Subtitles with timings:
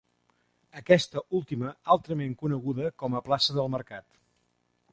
[0.79, 4.21] Aquesta última altrament coneguda com a plaça del Mercat.